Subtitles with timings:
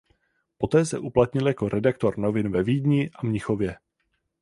[0.57, 3.77] Poté se uplatnil jako redaktor novin ve Vídni a Mnichově.